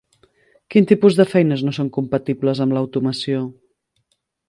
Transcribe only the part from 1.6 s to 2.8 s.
no són compatibles amb